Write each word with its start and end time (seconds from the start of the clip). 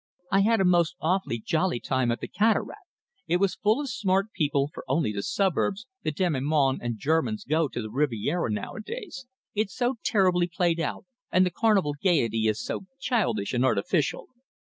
"I 0.31 0.39
had 0.41 0.59
a 0.59 0.65
most 0.65 0.95
awfully 0.99 1.37
jolly 1.39 1.79
time 1.79 2.11
at 2.11 2.21
the 2.21 2.27
Cataract. 2.27 2.87
It 3.27 3.37
was 3.37 3.53
full 3.53 3.79
of 3.79 3.87
smart 3.91 4.31
people, 4.33 4.71
for 4.73 4.83
only 4.87 5.13
the 5.13 5.21
suburbs, 5.21 5.85
the 6.01 6.09
demi 6.09 6.39
monde, 6.39 6.79
and 6.81 6.97
Germans 6.97 7.43
go 7.43 7.67
to 7.67 7.81
the 7.83 7.91
Riviera 7.91 8.49
nowadays. 8.49 9.27
It's 9.53 9.75
so 9.75 9.97
terribly 10.03 10.47
played 10.47 10.79
out, 10.79 11.05
and 11.31 11.45
the 11.45 11.51
Carnival 11.51 11.93
gaiety 12.03 12.47
is 12.47 12.59
so 12.59 12.87
childish 12.99 13.53
and 13.53 13.63
artificial." 13.63 14.29